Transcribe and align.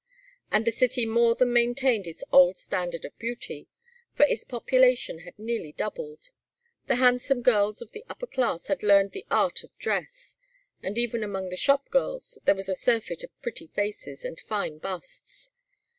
And 0.51 0.65
the 0.65 0.71
city 0.71 1.05
more 1.05 1.35
than 1.35 1.53
maintained 1.53 2.07
its 2.07 2.23
old 2.31 2.57
standard 2.57 3.05
of 3.05 3.15
beauty, 3.19 3.67
for 4.15 4.23
its 4.25 4.43
population 4.43 5.19
had 5.19 5.37
nearly 5.37 5.73
doubled; 5.73 6.31
the 6.87 6.95
handsome 6.95 7.43
girls 7.43 7.83
of 7.83 7.91
the 7.91 8.03
upper 8.09 8.25
class 8.25 8.65
had 8.65 8.81
learned 8.81 9.11
the 9.11 9.27
art 9.29 9.63
of 9.63 9.77
dress, 9.77 10.37
and 10.81 10.97
even 10.97 11.23
among 11.23 11.49
the 11.49 11.55
shop 11.55 11.87
girls 11.91 12.39
there 12.45 12.55
was 12.55 12.67
a 12.67 12.73
surfeit 12.73 13.23
of 13.23 13.41
pretty 13.43 13.67
faces 13.67 14.25
and 14.25 14.39
fine 14.39 14.79
busts. 14.79 15.51